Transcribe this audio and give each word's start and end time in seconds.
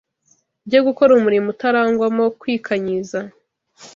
ryo 0.67 0.79
gukora 0.87 1.11
umurimo 1.13 1.47
utarangwamo 1.53 2.25
kwikanyiza 2.39 3.19